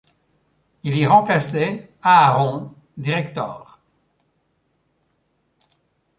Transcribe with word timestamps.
Il 0.81 0.97
y 0.97 1.05
remplaçait 1.05 1.91
Aaron 2.01 2.73
Director. 2.97 3.79